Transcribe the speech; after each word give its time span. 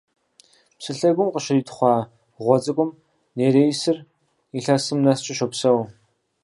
Псы 0.77 0.91
лъэгум 0.99 1.29
къыщритхъуа 1.33 1.95
гъуэ 2.43 2.57
цӀыкӀум 2.63 2.91
нереисыр 3.37 3.97
илъэсым 4.57 4.99
нэскӀэ 5.05 5.33
щопсэу. 5.37 5.81